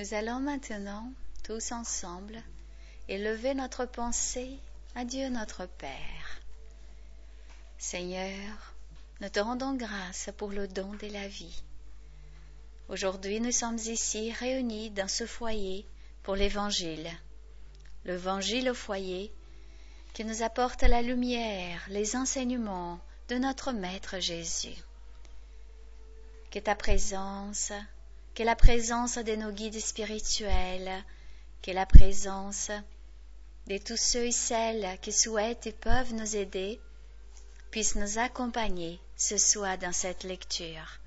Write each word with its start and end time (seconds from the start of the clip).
Nous 0.00 0.14
allons 0.14 0.40
maintenant, 0.40 1.12
tous 1.44 1.72
ensemble, 1.72 2.42
élever 3.06 3.52
notre 3.52 3.84
pensée 3.84 4.58
à 4.94 5.04
Dieu 5.04 5.28
notre 5.28 5.66
Père. 5.66 6.40
Seigneur, 7.76 8.72
nous 9.20 9.28
te 9.28 9.40
rendons 9.40 9.74
grâce 9.74 10.30
pour 10.38 10.52
le 10.52 10.68
don 10.68 10.94
de 10.94 11.06
la 11.08 11.28
vie. 11.28 11.62
Aujourd'hui, 12.88 13.40
nous 13.40 13.52
sommes 13.52 13.76
ici 13.76 14.32
réunis 14.32 14.88
dans 14.88 15.06
ce 15.06 15.26
foyer 15.26 15.84
pour 16.22 16.34
l'Évangile. 16.34 17.10
L'Évangile 18.06 18.70
au 18.70 18.74
foyer 18.74 19.30
qui 20.14 20.24
nous 20.24 20.42
apporte 20.42 20.82
la 20.82 21.02
lumière, 21.02 21.84
les 21.90 22.16
enseignements 22.16 23.00
de 23.28 23.36
notre 23.36 23.72
Maître 23.72 24.18
Jésus. 24.18 24.82
Que 26.50 26.58
ta 26.58 26.74
présence, 26.74 27.74
que 28.34 28.42
la 28.42 28.56
présence 28.56 29.18
de 29.18 29.36
nos 29.36 29.52
guides 29.52 29.80
spirituels, 29.80 31.04
que 31.62 31.70
la 31.70 31.86
présence 31.86 32.70
de 33.66 33.78
tous 33.78 33.96
ceux 33.96 34.26
et 34.26 34.32
celles 34.32 34.98
qui 35.00 35.12
souhaitent 35.12 35.66
et 35.66 35.72
peuvent 35.72 36.14
nous 36.14 36.36
aider 36.36 36.80
puisse 37.70 37.94
nous 37.94 38.18
accompagner 38.18 39.00
ce 39.16 39.36
soir 39.36 39.78
dans 39.78 39.92
cette 39.92 40.24
lecture. 40.24 40.98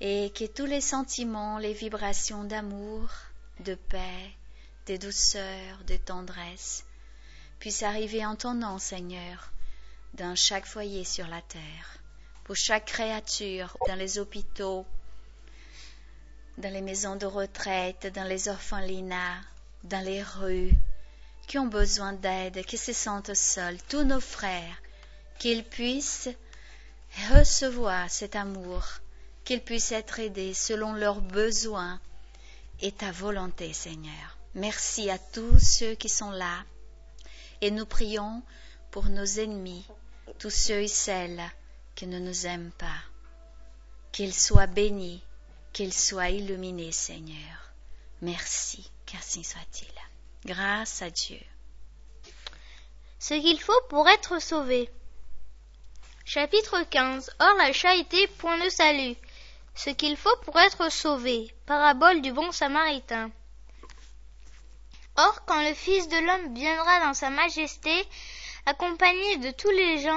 Et 0.00 0.32
que 0.34 0.44
tous 0.44 0.66
les 0.66 0.80
sentiments, 0.80 1.58
les 1.58 1.72
vibrations 1.72 2.44
d'amour, 2.44 3.08
de 3.60 3.74
paix, 3.74 4.32
de 4.86 4.96
douceur, 4.96 5.84
de 5.86 5.96
tendresse 5.96 6.84
puissent 7.58 7.84
arriver 7.84 8.26
en 8.26 8.34
ton 8.34 8.54
nom, 8.54 8.78
Seigneur, 8.78 9.52
dans 10.14 10.34
chaque 10.34 10.66
foyer 10.66 11.04
sur 11.04 11.28
la 11.28 11.40
terre, 11.42 11.98
pour 12.44 12.56
chaque 12.56 12.86
créature, 12.86 13.76
dans 13.86 13.94
les 13.94 14.18
hôpitaux, 14.18 14.84
dans 16.62 16.72
les 16.72 16.80
maisons 16.80 17.16
de 17.16 17.26
retraite, 17.26 18.06
dans 18.14 18.22
les 18.22 18.46
orphelinats, 18.46 19.40
dans 19.82 20.04
les 20.04 20.22
rues, 20.22 20.72
qui 21.48 21.58
ont 21.58 21.66
besoin 21.66 22.12
d'aide, 22.12 22.64
qui 22.64 22.78
se 22.78 22.92
sentent 22.92 23.34
seuls, 23.34 23.78
tous 23.88 24.04
nos 24.04 24.20
frères, 24.20 24.80
qu'ils 25.40 25.64
puissent 25.64 26.28
recevoir 27.32 28.08
cet 28.08 28.36
amour, 28.36 28.84
qu'ils 29.44 29.60
puissent 29.60 29.90
être 29.90 30.20
aidés 30.20 30.54
selon 30.54 30.92
leurs 30.92 31.20
besoins 31.20 32.00
et 32.80 32.92
ta 32.92 33.10
volonté, 33.10 33.72
Seigneur. 33.72 34.38
Merci 34.54 35.10
à 35.10 35.18
tous 35.18 35.58
ceux 35.58 35.96
qui 35.96 36.08
sont 36.08 36.30
là 36.30 36.64
et 37.60 37.72
nous 37.72 37.86
prions 37.86 38.40
pour 38.92 39.06
nos 39.06 39.24
ennemis, 39.24 39.84
tous 40.38 40.50
ceux 40.50 40.82
et 40.82 40.88
celles 40.88 41.42
qui 41.96 42.06
ne 42.06 42.20
nous 42.20 42.46
aiment 42.46 42.72
pas. 42.78 43.02
Qu'ils 44.12 44.34
soient 44.34 44.68
bénis, 44.68 45.24
qu'ils 45.72 45.94
soient 45.94 46.28
illuminés, 46.28 46.92
Seigneur. 46.92 47.72
Merci, 48.20 48.90
qu'ainsi 49.06 49.42
soit-il. 49.42 49.92
Grâce 50.44 51.02
à 51.02 51.10
Dieu. 51.10 51.40
Ce 53.18 53.34
qu'il 53.34 53.60
faut 53.60 53.80
pour 53.88 54.08
être 54.08 54.40
sauvé. 54.40 54.90
Chapitre 56.24 56.82
15. 56.82 57.30
Or 57.40 57.54
la 57.58 57.72
charité 57.72 58.26
point 58.26 58.56
le 58.56 58.70
salut. 58.70 59.16
Ce 59.74 59.90
qu'il 59.90 60.16
faut 60.16 60.36
pour 60.44 60.58
être 60.58 60.90
sauvé. 60.90 61.54
Parabole 61.66 62.20
du 62.20 62.32
bon 62.32 62.52
samaritain. 62.52 63.30
Or, 65.16 65.44
quand 65.46 65.62
le 65.62 65.74
Fils 65.74 66.08
de 66.08 66.16
l'homme 66.16 66.54
viendra 66.54 67.00
dans 67.00 67.14
sa 67.14 67.30
majesté, 67.30 67.92
accompagné 68.66 69.36
de 69.38 69.50
tous 69.50 69.70
les 69.70 70.08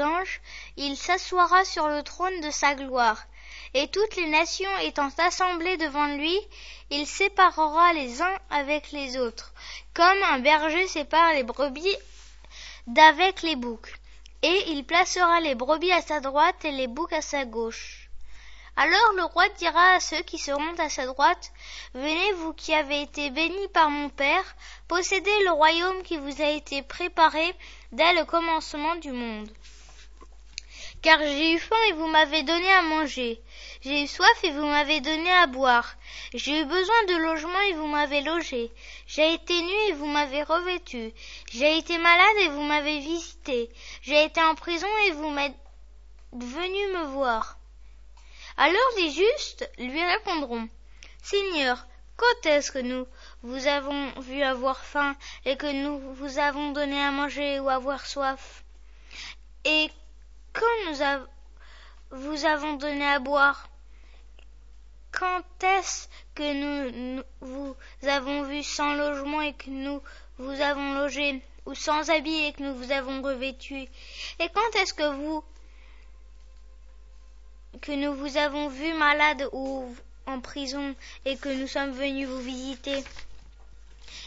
anges, 0.00 0.40
il 0.76 0.96
s'assoira 0.96 1.64
sur 1.64 1.88
le 1.88 2.02
trône 2.02 2.40
de 2.40 2.50
sa 2.50 2.74
gloire. 2.74 3.26
Et 3.76 3.88
toutes 3.88 4.14
les 4.14 4.28
nations 4.28 4.78
étant 4.78 5.10
assemblées 5.18 5.76
devant 5.76 6.06
lui, 6.06 6.38
il 6.90 7.06
séparera 7.08 7.92
les 7.92 8.22
uns 8.22 8.38
avec 8.48 8.92
les 8.92 9.18
autres, 9.18 9.52
comme 9.94 10.22
un 10.30 10.38
berger 10.38 10.86
sépare 10.86 11.32
les 11.32 11.42
brebis 11.42 11.96
d'avec 12.86 13.42
les 13.42 13.56
boucs. 13.56 13.92
Et 14.42 14.70
il 14.70 14.84
placera 14.84 15.40
les 15.40 15.56
brebis 15.56 15.90
à 15.90 16.02
sa 16.02 16.20
droite 16.20 16.64
et 16.64 16.70
les 16.70 16.86
boucs 16.86 17.12
à 17.12 17.20
sa 17.20 17.44
gauche. 17.44 18.04
Alors 18.76 19.12
le 19.16 19.24
roi 19.24 19.48
dira 19.50 19.94
à 19.94 20.00
ceux 20.00 20.22
qui 20.22 20.38
seront 20.38 20.74
à 20.78 20.88
sa 20.88 21.06
droite, 21.06 21.52
Venez, 21.94 22.32
vous 22.32 22.52
qui 22.52 22.74
avez 22.74 23.02
été 23.02 23.30
bénis 23.30 23.68
par 23.72 23.88
mon 23.88 24.08
Père, 24.08 24.56
possédez 24.88 25.44
le 25.44 25.52
royaume 25.52 26.02
qui 26.02 26.16
vous 26.16 26.42
a 26.42 26.50
été 26.50 26.82
préparé 26.82 27.54
dès 27.92 28.12
le 28.14 28.24
commencement 28.24 28.96
du 28.96 29.12
monde. 29.12 29.48
Car 31.02 31.20
j'ai 31.20 31.52
eu 31.52 31.58
faim 31.58 31.76
et 31.88 31.92
vous 31.92 32.06
m'avez 32.08 32.42
donné 32.42 32.72
à 32.72 32.82
manger, 32.82 33.40
j'ai 33.84 34.04
eu 34.04 34.06
soif 34.06 34.44
et 34.44 34.50
vous 34.50 34.64
m'avez 34.64 35.02
donné 35.02 35.30
à 35.30 35.46
boire, 35.46 35.96
j'ai 36.32 36.62
eu 36.62 36.64
besoin 36.64 37.04
de 37.08 37.16
logement 37.16 37.60
et 37.68 37.74
vous 37.74 37.86
m'avez 37.86 38.22
logé, 38.22 38.72
j'ai 39.06 39.34
été 39.34 39.60
nu 39.60 39.74
et 39.88 39.92
vous 39.92 40.06
m'avez 40.06 40.42
revêtu, 40.42 41.12
j'ai 41.52 41.76
été 41.76 41.98
malade 41.98 42.36
et 42.40 42.48
vous 42.48 42.62
m'avez 42.62 43.00
visité, 43.00 43.68
j'ai 44.00 44.24
été 44.24 44.40
en 44.40 44.54
prison 44.54 44.86
et 45.06 45.10
vous 45.10 45.28
m'êtes 45.28 45.56
venu 46.32 46.86
me 46.94 47.04
voir. 47.08 47.58
Alors 48.56 48.90
les 48.96 49.10
justes 49.10 49.70
lui 49.78 50.02
répondront. 50.02 50.66
Seigneur, 51.22 51.86
quand 52.16 52.46
est-ce 52.46 52.72
que 52.72 52.78
nous 52.78 53.06
vous 53.42 53.66
avons 53.66 54.18
vu 54.20 54.42
avoir 54.42 54.82
faim 54.82 55.14
et 55.44 55.58
que 55.58 55.70
nous 55.70 56.14
vous 56.14 56.38
avons 56.38 56.72
donné 56.72 57.02
à 57.02 57.10
manger 57.10 57.60
ou 57.60 57.68
avoir 57.68 58.06
soif? 58.06 58.64
Et 59.66 59.90
quand 60.54 60.64
nous 60.86 61.26
vous 62.12 62.44
avons 62.46 62.74
donné 62.74 63.04
à 63.04 63.18
boire? 63.18 63.68
Quand 65.18 65.44
est-ce 65.62 66.08
que 66.34 67.12
nous, 67.12 67.22
vous 67.40 67.76
avons 68.02 68.42
vu 68.42 68.62
sans 68.64 68.94
logement 68.94 69.42
et 69.42 69.52
que 69.52 69.70
nous 69.70 70.02
vous 70.38 70.60
avons 70.60 70.94
logé 70.94 71.40
ou 71.66 71.74
sans 71.74 72.10
habit 72.10 72.46
et 72.46 72.52
que 72.52 72.62
nous 72.62 72.74
vous 72.74 72.90
avons 72.90 73.22
revêtu 73.22 73.86
Et 74.40 74.48
quand 74.52 74.80
est-ce 74.80 74.92
que 74.92 75.14
vous 75.14 75.44
que 77.80 77.92
nous 77.92 78.14
vous 78.14 78.36
avons 78.36 78.68
vu 78.68 78.92
malade 78.94 79.48
ou 79.52 79.94
en 80.26 80.40
prison 80.40 80.94
et 81.24 81.36
que 81.36 81.48
nous 81.48 81.68
sommes 81.68 81.92
venus 81.92 82.28
vous 82.28 82.40
visiter? 82.40 83.04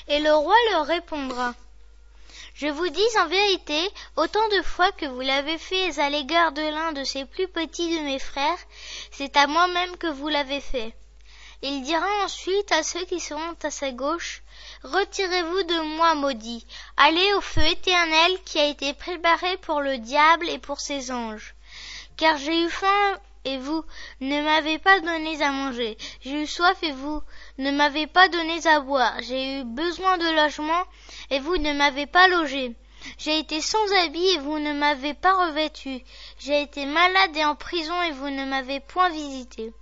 Et 0.07 0.19
le 0.19 0.33
roi 0.33 0.55
leur 0.71 0.85
répondra. 0.85 1.53
Je 2.59 2.65
vous 2.65 2.89
dis 2.89 3.17
en 3.19 3.27
vérité, 3.27 3.87
autant 4.15 4.47
de 4.49 4.63
fois 4.63 4.91
que 4.91 5.05
vous 5.05 5.21
l'avez 5.21 5.59
fait 5.59 5.99
à 5.99 6.09
l'égard 6.09 6.53
de 6.53 6.63
l'un 6.63 6.91
de 6.91 7.03
ces 7.03 7.23
plus 7.23 7.47
petits 7.47 7.95
de 7.95 8.03
mes 8.03 8.17
frères, 8.17 8.57
c'est 9.11 9.37
à 9.37 9.45
moi-même 9.45 9.95
que 9.97 10.07
vous 10.07 10.27
l'avez 10.27 10.59
fait. 10.59 10.95
Il 11.61 11.83
dira 11.83 12.07
ensuite 12.25 12.71
à 12.71 12.81
ceux 12.81 13.05
qui 13.05 13.19
seront 13.19 13.55
à 13.61 13.69
sa 13.69 13.91
gauche, 13.91 14.41
Retirez-vous 14.83 15.63
de 15.63 15.97
moi, 15.97 16.15
maudit, 16.15 16.65
allez 16.97 17.31
au 17.33 17.41
feu 17.41 17.61
éternel 17.61 18.39
qui 18.43 18.57
a 18.57 18.65
été 18.65 18.91
préparé 18.95 19.57
pour 19.57 19.81
le 19.81 19.99
diable 19.99 20.49
et 20.49 20.57
pour 20.57 20.79
ses 20.79 21.11
anges. 21.11 21.53
Car 22.15 22.37
j'ai 22.37 22.63
eu 22.63 22.69
faim 22.69 23.19
et 23.45 23.59
vous 23.59 23.85
ne 24.19 24.41
m'avez 24.41 24.79
pas 24.79 24.99
donné 24.99 25.43
à 25.43 25.51
manger. 25.51 25.95
J'ai 26.21 26.41
eu 26.41 26.47
soif 26.47 26.81
et 26.81 26.91
vous 26.91 27.21
ne 27.57 27.71
m'avez 27.71 28.07
pas 28.07 28.29
donné 28.29 28.65
à 28.67 28.79
boire. 28.79 29.13
J'ai 29.21 29.59
eu 29.59 29.63
besoin 29.63 30.17
de 30.17 30.35
logement 30.35 30.83
et 31.29 31.39
vous 31.39 31.57
ne 31.57 31.73
m'avez 31.73 32.05
pas 32.05 32.27
logé. 32.27 32.75
J'ai 33.17 33.39
été 33.39 33.61
sans 33.61 33.91
habit 34.03 34.27
et 34.29 34.39
vous 34.39 34.59
ne 34.59 34.73
m'avez 34.73 35.13
pas 35.13 35.47
revêtu. 35.47 36.01
J'ai 36.39 36.61
été 36.61 36.85
malade 36.85 37.35
et 37.35 37.45
en 37.45 37.55
prison 37.55 38.01
et 38.03 38.11
vous 38.11 38.29
ne 38.29 38.45
m'avez 38.45 38.79
point 38.79 39.09
visité. 39.09 39.73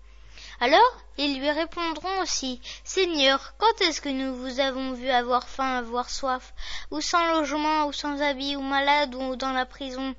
Alors 0.59 0.97
ils 1.17 1.39
lui 1.39 1.49
répondront 1.49 2.21
aussi, 2.21 2.61
Seigneur, 2.83 3.53
quand 3.57 3.81
est-ce 3.81 4.01
que 4.01 4.09
nous 4.09 4.35
vous 4.35 4.59
avons 4.59 4.93
vu 4.93 5.09
avoir 5.09 5.47
faim, 5.47 5.77
avoir 5.77 6.09
soif, 6.09 6.53
ou 6.91 6.99
sans 6.99 7.25
logement, 7.31 7.87
ou 7.87 7.93
sans 7.93 8.21
habit, 8.21 8.57
ou 8.57 8.61
malade, 8.61 9.15
ou 9.15 9.37
dans 9.37 9.53
la 9.53 9.65
prison, 9.65 10.13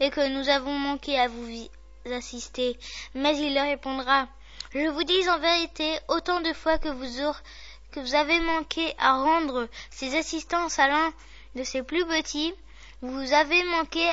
et 0.00 0.08
que 0.10 0.26
nous 0.28 0.48
avons 0.48 0.72
manqué 0.72 1.18
à 1.18 1.28
vous 1.28 1.68
assister. 2.10 2.78
Mais 3.14 3.36
il 3.38 3.54
leur 3.54 3.66
répondra, 3.66 4.26
je 4.74 4.88
vous 4.88 5.04
dis 5.04 5.28
en 5.28 5.38
vérité, 5.38 5.98
autant 6.08 6.40
de 6.40 6.52
fois 6.52 6.78
que 6.78 6.88
vous, 6.88 7.32
que 7.90 8.00
vous 8.00 8.14
avez 8.14 8.40
manqué 8.40 8.94
à 8.98 9.22
rendre 9.22 9.68
ces 9.90 10.16
assistances 10.16 10.78
à 10.78 10.88
l'un 10.88 11.12
de 11.54 11.64
ces 11.64 11.82
plus 11.82 12.04
petits, 12.06 12.54
vous 13.00 13.32
avez 13.32 13.64
manqué 13.64 14.06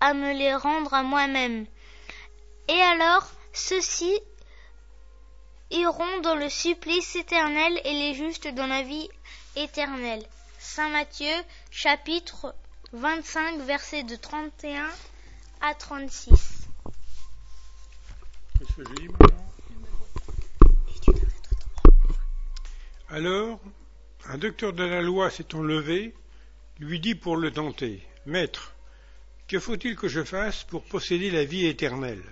à 0.00 0.14
me 0.14 0.32
les 0.32 0.54
rendre 0.54 0.94
à 0.94 1.02
moi-même. 1.02 1.66
Et 2.68 2.80
alors, 2.82 3.26
ceux-ci 3.52 4.20
iront 5.70 6.20
dans 6.22 6.36
le 6.36 6.48
supplice 6.48 7.16
éternel 7.16 7.80
et 7.84 7.92
les 7.92 8.14
justes 8.14 8.48
dans 8.48 8.66
la 8.66 8.82
vie 8.82 9.08
éternelle. 9.56 10.24
Saint 10.58 10.90
Matthieu, 10.90 11.32
chapitre 11.70 12.54
25, 12.92 13.60
versets 13.60 14.02
de 14.04 14.16
31 14.16 14.88
à 15.60 15.74
36. 15.74 16.68
Alors, 23.08 23.60
un 24.24 24.36
docteur 24.36 24.72
de 24.72 24.82
la 24.82 25.00
loi 25.00 25.30
s'étant 25.30 25.62
levé, 25.62 26.12
lui 26.80 26.98
dit 26.98 27.14
pour 27.14 27.36
le 27.36 27.52
tenter, 27.52 28.02
Maître, 28.26 28.74
que 29.46 29.60
faut-il 29.60 29.94
que 29.94 30.08
je 30.08 30.24
fasse 30.24 30.64
pour 30.64 30.82
posséder 30.82 31.30
la 31.30 31.44
vie 31.44 31.66
éternelle? 31.66 32.24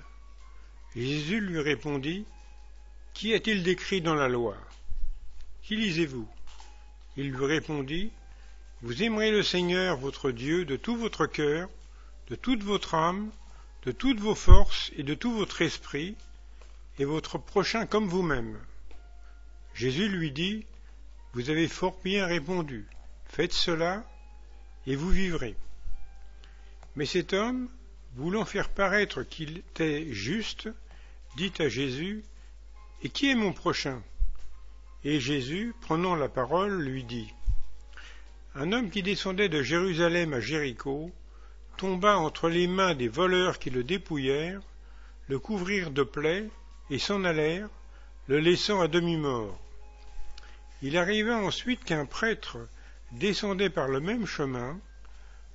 Jésus 0.96 1.40
lui 1.40 1.60
répondit, 1.60 2.24
Qu'y 3.12 3.34
a-t-il 3.34 3.62
décrit 3.62 4.00
dans 4.00 4.16
la 4.16 4.26
loi? 4.26 4.56
Qui 5.62 5.76
lisez-vous? 5.76 6.28
Il 7.16 7.30
lui 7.30 7.46
répondit, 7.46 8.10
Vous 8.82 9.04
aimerez 9.04 9.30
le 9.30 9.44
Seigneur 9.44 9.96
votre 9.96 10.32
Dieu 10.32 10.64
de 10.64 10.74
tout 10.74 10.96
votre 10.96 11.26
cœur, 11.26 11.68
de 12.30 12.34
toute 12.34 12.64
votre 12.64 12.96
âme, 12.96 13.30
de 13.84 13.92
toutes 13.92 14.18
vos 14.18 14.34
forces 14.34 14.90
et 14.96 15.04
de 15.04 15.14
tout 15.14 15.32
votre 15.32 15.62
esprit, 15.62 16.16
et 16.98 17.04
votre 17.04 17.38
prochain 17.38 17.86
comme 17.86 18.08
vous-même. 18.08 18.58
Jésus 19.74 20.08
lui 20.08 20.30
dit, 20.30 20.64
Vous 21.32 21.50
avez 21.50 21.66
fort 21.66 21.98
bien 22.04 22.26
répondu, 22.26 22.86
faites 23.26 23.52
cela, 23.52 24.04
et 24.86 24.94
vous 24.94 25.10
vivrez. 25.10 25.56
Mais 26.94 27.06
cet 27.06 27.32
homme, 27.32 27.68
voulant 28.14 28.44
faire 28.44 28.68
paraître 28.68 29.24
qu'il 29.24 29.58
était 29.58 30.12
juste, 30.12 30.68
dit 31.36 31.52
à 31.58 31.68
Jésus, 31.68 32.22
Et 33.02 33.08
qui 33.08 33.28
est 33.28 33.34
mon 33.34 33.52
prochain? 33.52 34.00
Et 35.02 35.18
Jésus, 35.18 35.74
prenant 35.80 36.14
la 36.14 36.28
parole, 36.28 36.80
lui 36.80 37.02
dit, 37.02 37.34
Un 38.54 38.72
homme 38.72 38.90
qui 38.90 39.02
descendait 39.02 39.48
de 39.48 39.60
Jérusalem 39.60 40.34
à 40.34 40.40
Jéricho 40.40 41.10
tomba 41.76 42.16
entre 42.16 42.48
les 42.48 42.68
mains 42.68 42.94
des 42.94 43.08
voleurs 43.08 43.58
qui 43.58 43.70
le 43.70 43.82
dépouillèrent, 43.82 44.62
le 45.26 45.40
couvrirent 45.40 45.90
de 45.90 46.04
plaies 46.04 46.48
et 46.90 47.00
s'en 47.00 47.24
allèrent, 47.24 47.68
le 48.28 48.38
laissant 48.38 48.80
à 48.80 48.86
demi-mort. 48.86 49.58
Il 50.86 50.98
arriva 50.98 51.38
ensuite 51.38 51.82
qu'un 51.82 52.04
prêtre 52.04 52.58
descendait 53.12 53.70
par 53.70 53.88
le 53.88 54.00
même 54.00 54.26
chemin, 54.26 54.78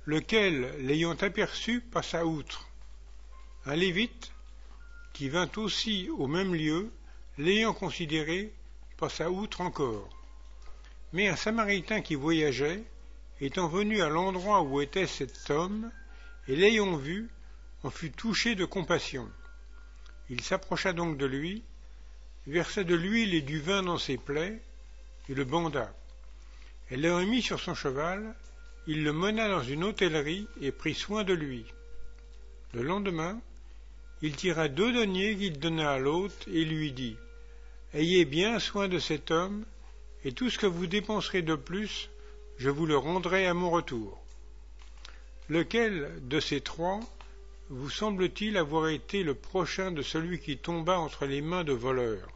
lequel, 0.04 0.74
l'ayant 0.80 1.14
aperçu, 1.20 1.80
passa 1.80 2.26
outre. 2.26 2.68
Un 3.64 3.76
lévite, 3.76 4.32
qui 5.12 5.28
vint 5.28 5.48
aussi 5.54 6.10
au 6.18 6.26
même 6.26 6.52
lieu, 6.52 6.90
l'ayant 7.38 7.72
considéré, 7.72 8.52
passa 8.96 9.30
outre 9.30 9.60
encore. 9.60 10.08
Mais 11.12 11.28
un 11.28 11.36
samaritain 11.36 12.00
qui 12.00 12.16
voyageait, 12.16 12.82
étant 13.40 13.68
venu 13.68 14.02
à 14.02 14.08
l'endroit 14.08 14.62
où 14.62 14.80
était 14.80 15.06
cet 15.06 15.48
homme, 15.48 15.92
et 16.48 16.56
l'ayant 16.56 16.96
vu, 16.96 17.30
en 17.84 17.90
fut 17.90 18.10
touché 18.10 18.56
de 18.56 18.64
compassion. 18.64 19.30
Il 20.28 20.40
s'approcha 20.40 20.92
donc 20.92 21.18
de 21.18 21.26
lui, 21.26 21.62
versa 22.48 22.82
de 22.82 22.96
l'huile 22.96 23.32
et 23.32 23.42
du 23.42 23.60
vin 23.60 23.84
dans 23.84 23.98
ses 23.98 24.18
plaies, 24.18 24.60
et 25.28 25.34
le 25.34 25.44
banda. 25.44 25.92
Et 26.90 26.96
l'ayant 26.96 27.24
mis 27.24 27.42
sur 27.42 27.60
son 27.60 27.74
cheval, 27.74 28.34
il 28.86 29.04
le 29.04 29.12
mena 29.12 29.48
dans 29.48 29.62
une 29.62 29.84
hôtellerie 29.84 30.48
et 30.60 30.72
prit 30.72 30.94
soin 30.94 31.24
de 31.24 31.34
lui. 31.34 31.64
Le 32.72 32.82
lendemain, 32.82 33.40
il 34.22 34.36
tira 34.36 34.68
deux 34.68 34.92
deniers 34.92 35.36
qu'il 35.36 35.58
donna 35.58 35.92
à 35.92 35.98
l'hôte 35.98 36.46
et 36.48 36.64
lui 36.64 36.92
dit 36.92 37.16
Ayez 37.94 38.24
bien 38.24 38.58
soin 38.58 38.88
de 38.88 38.98
cet 38.98 39.30
homme, 39.30 39.64
et 40.24 40.32
tout 40.32 40.50
ce 40.50 40.58
que 40.58 40.66
vous 40.66 40.86
dépenserez 40.86 41.42
de 41.42 41.54
plus, 41.54 42.10
je 42.58 42.70
vous 42.70 42.86
le 42.86 42.96
rendrai 42.96 43.46
à 43.46 43.54
mon 43.54 43.70
retour. 43.70 44.22
Lequel 45.48 46.12
de 46.22 46.38
ces 46.38 46.60
trois 46.60 47.00
vous 47.70 47.90
semble-t-il 47.90 48.56
avoir 48.56 48.88
été 48.88 49.22
le 49.22 49.34
prochain 49.34 49.92
de 49.92 50.02
celui 50.02 50.40
qui 50.40 50.56
tomba 50.56 50.98
entre 50.98 51.26
les 51.26 51.40
mains 51.40 51.64
de 51.64 51.72
voleurs? 51.72 52.28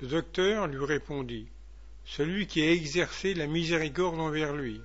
Le 0.00 0.08
docteur 0.08 0.66
lui 0.66 0.84
répondit 0.84 1.46
celui 2.04 2.46
qui 2.46 2.62
a 2.62 2.70
exercé 2.70 3.34
la 3.34 3.46
miséricorde 3.46 4.20
envers 4.20 4.52
lui. 4.52 4.80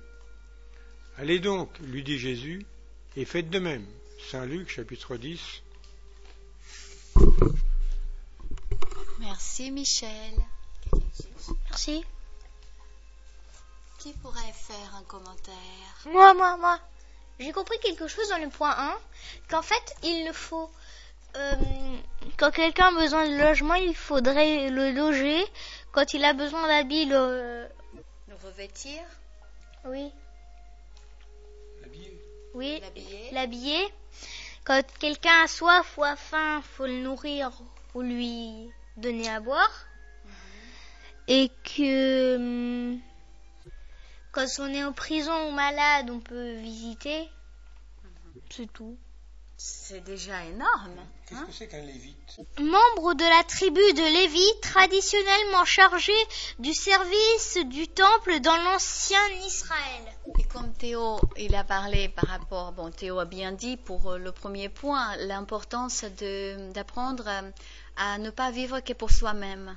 Allez 1.16 1.40
donc, 1.40 1.70
lui 1.80 2.02
dit 2.02 2.18
Jésus, 2.18 2.64
et 3.16 3.24
faites 3.24 3.50
de 3.50 3.58
même. 3.58 3.86
Saint 4.30 4.46
Luc 4.46 4.68
chapitre 4.70 5.16
10. 5.16 5.40
Merci 9.18 9.70
Michel. 9.70 10.32
Merci. 11.68 12.04
Qui 13.98 14.12
pourrait 14.12 14.52
faire 14.54 14.94
un 14.96 15.02
commentaire? 15.02 15.54
Moi, 16.06 16.34
moi, 16.34 16.56
moi. 16.56 16.78
J'ai 17.40 17.52
compris 17.52 17.78
quelque 17.80 18.08
chose 18.08 18.28
dans 18.28 18.38
le 18.38 18.48
point 18.48 18.74
1, 18.76 18.96
qu'en 19.48 19.62
fait, 19.62 19.96
il 20.02 20.24
ne 20.24 20.32
faut... 20.32 20.70
Euh, 21.36 21.54
quand 22.36 22.50
quelqu'un 22.50 22.86
a 22.86 23.00
besoin 23.00 23.28
de 23.28 23.36
logement, 23.36 23.74
il 23.74 23.94
faudrait 23.94 24.70
le 24.70 24.92
loger 24.92 25.44
quand 25.98 26.14
il 26.14 26.24
a 26.24 26.32
besoin 26.32 26.68
d'habits, 26.68 27.06
le... 27.06 27.66
Le 28.28 28.34
revêtir 28.44 29.02
Oui. 29.84 30.12
L'habiller. 31.82 32.20
Oui. 32.54 32.80
L'habiller. 33.32 33.88
Quand 34.62 34.80
quelqu'un 35.00 35.42
a 35.42 35.48
soif 35.48 35.98
ou 35.98 36.04
a 36.04 36.14
faim, 36.14 36.62
faut 36.62 36.86
le 36.86 37.02
nourrir 37.02 37.50
ou 37.96 38.02
lui 38.02 38.70
donner 38.96 39.28
à 39.28 39.40
boire. 39.40 39.86
Et 41.26 41.50
que 41.64 42.36
hum, 42.36 43.00
quand 44.30 44.46
on 44.60 44.68
est 44.68 44.84
en 44.84 44.92
prison 44.92 45.48
ou 45.48 45.50
malade, 45.50 46.10
on 46.10 46.20
peut 46.20 46.52
visiter. 46.58 47.28
C'est 48.50 48.72
tout. 48.72 48.96
C'est 49.60 50.04
déjà 50.04 50.44
énorme. 50.44 50.94
Qu'est-ce 51.26 51.40
hein 51.40 51.46
que 51.48 51.52
c'est 51.52 51.66
qu'un 51.66 51.80
lévite? 51.82 52.38
Membre 52.60 53.14
de 53.14 53.24
la 53.24 53.42
tribu 53.42 53.80
de 53.92 54.12
Lévi, 54.18 54.44
traditionnellement 54.62 55.64
chargé 55.64 56.12
du 56.60 56.72
service 56.72 57.58
du 57.66 57.88
temple 57.88 58.38
dans 58.38 58.56
l'ancien 58.56 59.18
Israël. 59.44 60.04
Et 60.38 60.44
comme 60.44 60.72
Théo, 60.74 61.20
il 61.36 61.56
a 61.56 61.64
parlé 61.64 62.08
par 62.08 62.26
rapport, 62.28 62.70
bon, 62.70 62.92
Théo 62.92 63.18
a 63.18 63.24
bien 63.24 63.50
dit 63.50 63.76
pour 63.76 64.12
euh, 64.12 64.18
le 64.18 64.30
premier 64.30 64.68
point, 64.68 65.16
l'importance 65.16 66.04
de- 66.04 66.70
d'apprendre 66.72 67.24
euh, 67.26 67.50
à 67.96 68.18
ne 68.18 68.30
pas 68.30 68.52
vivre 68.52 68.78
que 68.78 68.92
pour 68.92 69.10
soi-même. 69.10 69.76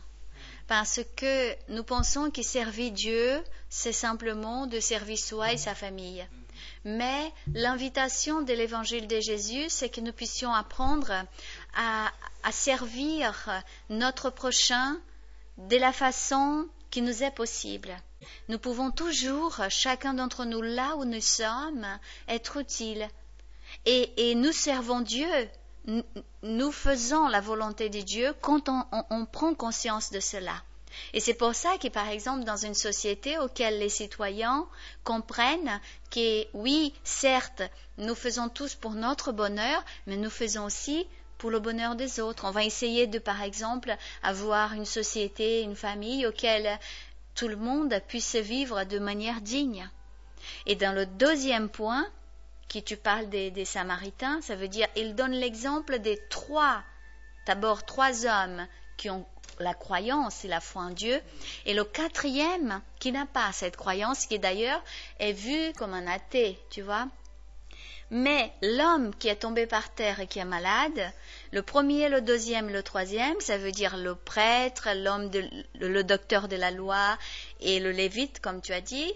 Parce 0.67 1.01
que 1.17 1.55
nous 1.69 1.83
pensons 1.83 2.29
que 2.29 2.43
servir 2.43 2.91
Dieu, 2.91 3.43
c'est 3.69 3.91
simplement 3.93 4.67
de 4.67 4.79
servir 4.79 5.17
soi 5.17 5.53
et 5.53 5.57
sa 5.57 5.73
famille. 5.73 6.25
Mais 6.83 7.31
l'invitation 7.53 8.41
de 8.41 8.53
l'évangile 8.53 9.07
de 9.07 9.19
Jésus, 9.19 9.69
c'est 9.69 9.89
que 9.89 10.01
nous 10.01 10.13
puissions 10.13 10.53
apprendre 10.53 11.11
à, 11.75 12.11
servir 12.51 13.63
notre 13.89 14.29
prochain 14.29 14.99
de 15.57 15.77
la 15.77 15.93
façon 15.93 16.67
qui 16.89 17.01
nous 17.01 17.23
est 17.23 17.31
possible. 17.31 17.95
Nous 18.49 18.57
pouvons 18.57 18.91
toujours, 18.91 19.61
chacun 19.69 20.15
d'entre 20.15 20.45
nous 20.45 20.61
là 20.61 20.95
où 20.97 21.05
nous 21.05 21.21
sommes, 21.21 21.87
être 22.27 22.57
utiles. 22.57 23.07
Et, 23.85 24.35
nous 24.35 24.51
servons 24.51 25.01
Dieu. 25.01 25.29
Nous 26.43 26.71
faisons 26.71 27.27
la 27.27 27.41
volonté 27.41 27.89
de 27.89 28.01
Dieu 28.01 28.33
quand 28.41 28.69
on 28.69 29.25
prend 29.25 29.53
conscience 29.53 30.11
de 30.11 30.19
cela. 30.19 30.63
Et 31.13 31.19
c'est 31.19 31.33
pour 31.33 31.55
ça 31.55 31.77
que, 31.77 31.87
par 31.87 32.09
exemple, 32.09 32.43
dans 32.43 32.57
une 32.57 32.73
société 32.73 33.37
auquel 33.37 33.79
les 33.79 33.89
citoyens 33.89 34.67
comprennent 35.03 35.79
que, 36.09 36.45
oui, 36.53 36.93
certes, 37.03 37.63
nous 37.97 38.15
faisons 38.15 38.49
tous 38.49 38.75
pour 38.75 38.91
notre 38.91 39.31
bonheur, 39.31 39.83
mais 40.07 40.17
nous 40.17 40.29
faisons 40.29 40.65
aussi 40.65 41.07
pour 41.37 41.49
le 41.49 41.59
bonheur 41.59 41.95
des 41.95 42.19
autres. 42.19 42.45
On 42.45 42.51
va 42.51 42.63
essayer 42.63 43.07
de, 43.07 43.19
par 43.19 43.41
exemple, 43.41 43.95
avoir 44.21 44.73
une 44.73 44.85
société, 44.85 45.61
une 45.61 45.75
famille 45.75 46.27
auquel 46.27 46.79
tout 47.35 47.47
le 47.47 47.55
monde 47.55 47.99
puisse 48.07 48.35
vivre 48.35 48.83
de 48.83 48.99
manière 48.99 49.41
digne. 49.41 49.89
Et 50.65 50.75
dans 50.75 50.93
le 50.93 51.05
deuxième 51.05 51.69
point, 51.69 52.05
qui 52.67 52.83
tu 52.83 52.95
parles 52.95 53.29
des, 53.29 53.51
des 53.51 53.65
Samaritains, 53.65 54.39
ça 54.41 54.55
veut 54.55 54.67
dire, 54.67 54.87
il 54.95 55.15
donne 55.15 55.33
l'exemple 55.33 55.99
des 55.99 56.19
trois, 56.29 56.83
d'abord 57.45 57.85
trois 57.85 58.25
hommes 58.25 58.65
qui 58.95 59.09
ont 59.09 59.25
la 59.59 59.73
croyance 59.73 60.45
et 60.45 60.47
la 60.47 60.61
foi 60.61 60.83
en 60.83 60.89
Dieu, 60.89 61.21
et 61.65 61.73
le 61.73 61.83
quatrième 61.83 62.81
qui 62.99 63.11
n'a 63.11 63.25
pas 63.25 63.51
cette 63.51 63.77
croyance, 63.77 64.25
qui 64.25 64.39
d'ailleurs 64.39 64.83
est 65.19 65.33
vu 65.33 65.73
comme 65.73 65.93
un 65.93 66.07
athée, 66.07 66.57
tu 66.69 66.81
vois. 66.81 67.07
Mais 68.13 68.51
l'homme 68.61 69.15
qui 69.15 69.29
est 69.29 69.37
tombé 69.37 69.65
par 69.65 69.93
terre 69.93 70.19
et 70.19 70.27
qui 70.27 70.39
est 70.39 70.45
malade, 70.45 71.13
le 71.51 71.61
premier, 71.61 72.09
le 72.09 72.19
deuxième, 72.19 72.69
le 72.69 72.83
troisième, 72.83 73.39
ça 73.39 73.57
veut 73.57 73.71
dire 73.71 73.95
le 73.95 74.15
prêtre, 74.15 74.89
l'homme, 74.93 75.31
le 75.75 76.03
docteur 76.03 76.49
de 76.49 76.57
la 76.57 76.71
loi 76.71 77.17
et 77.61 77.79
le 77.79 77.91
lévite, 77.91 78.41
comme 78.41 78.61
tu 78.61 78.73
as 78.73 78.81
dit, 78.81 79.13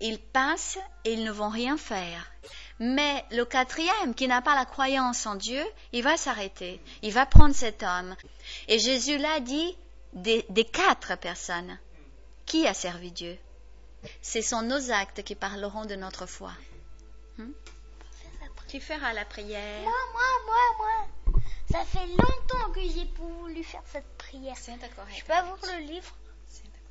ils 0.00 0.20
passent 0.20 0.78
et 1.04 1.14
ils 1.14 1.24
ne 1.24 1.32
vont 1.32 1.48
rien 1.48 1.76
faire. 1.76 2.30
Mais 2.78 3.24
le 3.30 3.44
quatrième, 3.44 4.14
qui 4.14 4.28
n'a 4.28 4.42
pas 4.42 4.54
la 4.54 4.66
croyance 4.66 5.26
en 5.26 5.34
Dieu, 5.34 5.64
il 5.92 6.02
va 6.02 6.16
s'arrêter. 6.16 6.80
Il 7.02 7.12
va 7.12 7.24
prendre 7.24 7.54
cet 7.54 7.82
homme. 7.82 8.14
Et 8.68 8.78
Jésus 8.78 9.16
l'a 9.16 9.40
dit 9.40 9.76
des, 10.12 10.44
des 10.50 10.64
quatre 10.64 11.16
personnes. 11.16 11.78
Qui 12.44 12.66
a 12.66 12.74
servi 12.74 13.10
Dieu? 13.10 13.38
Ce 14.22 14.40
sont 14.40 14.62
nos 14.62 14.90
actes 14.90 15.22
qui 15.24 15.34
parleront 15.34 15.84
de 15.84 15.96
notre 15.96 16.26
foi. 16.26 16.52
Hmm? 17.38 17.50
Qui 18.68 18.80
fera 18.80 19.12
la 19.12 19.24
prière? 19.24 19.82
Moi, 19.82 19.92
moi, 20.12 20.22
moi, 20.46 20.56
moi. 20.78 21.42
Ça 21.70 21.84
fait 21.84 22.06
longtemps 22.06 22.72
que 22.74 22.80
j'ai 22.80 23.08
voulu 23.16 23.62
faire 23.62 23.82
cette 23.92 24.16
prière. 24.18 24.56
C'est 24.56 24.76
d'accord. 24.78 25.06
Je 25.16 25.24
peux 25.24 25.32
avoir 25.32 25.58
le 25.72 25.86
livre? 25.86 26.12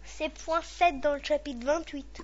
C'est 0.06 0.30
point 0.30 0.62
7 0.62 1.02
dans 1.02 1.16
le 1.16 1.24
chapitre 1.24 1.66
28. 1.66 2.22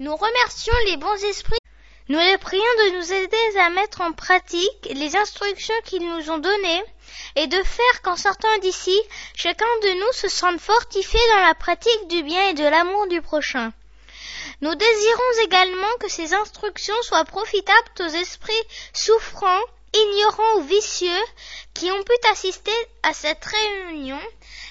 Nous 0.00 0.16
remercions 0.16 0.74
les 0.86 0.96
bons 0.96 1.22
esprits 1.22 1.60
Nous 2.08 2.18
les 2.18 2.38
prions 2.38 2.62
de 2.62 2.96
nous 2.96 3.12
aider 3.12 3.58
à 3.60 3.70
mettre 3.70 4.00
en 4.00 4.10
pratique 4.10 4.88
les 4.90 5.14
instructions 5.14 5.74
qu'ils 5.84 6.04
nous 6.04 6.30
ont 6.32 6.38
données 6.38 6.82
et 7.36 7.46
de 7.46 7.62
faire 7.62 8.02
qu'en 8.02 8.16
sortant 8.16 8.58
d'ici, 8.58 9.00
chacun 9.36 9.68
de 9.82 10.00
nous 10.00 10.12
se 10.12 10.28
sente 10.28 10.58
fortifié 10.60 11.20
dans 11.30 11.46
la 11.46 11.54
pratique 11.54 12.08
du 12.08 12.24
bien 12.24 12.48
et 12.48 12.54
de 12.54 12.64
l'amour 12.64 13.06
du 13.06 13.22
prochain. 13.22 13.72
Nous 14.62 14.74
désirons 14.74 15.44
également 15.44 15.96
que 16.00 16.10
ces 16.10 16.34
instructions 16.34 17.00
soient 17.02 17.24
profitables 17.24 17.92
aux 18.00 18.14
esprits 18.16 18.52
souffrants, 18.92 19.62
ignorants 19.94 20.56
ou 20.56 20.62
vicieux 20.62 21.24
qui 21.72 21.92
ont 21.92 22.02
pu 22.02 22.28
assister 22.32 22.72
à 23.04 23.14
cette 23.14 23.44
réunion 23.44 24.20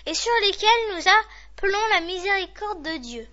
et 0.06 0.13
sur 0.13 0.34
lesquels 0.42 0.70
nous 0.92 1.03
appelons 1.08 1.88
la 1.92 2.01
miséricorde 2.01 2.84
de 2.84 2.98
Dieu. 2.98 3.27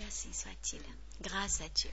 Qu'ainsi 0.00 0.32
soit-il. 0.32 0.80
Grâce 1.20 1.60
à 1.60 1.68
Dieu. 1.68 1.90